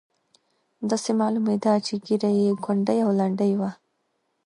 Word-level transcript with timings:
داسې 0.89 1.11
معلومېده 1.21 1.73
چې 1.85 1.93
ږیره 2.05 2.29
یې 2.39 2.47
کونډۍ 2.63 2.97
او 3.05 3.11
لنډۍ 3.19 3.53
وه. 3.59 3.71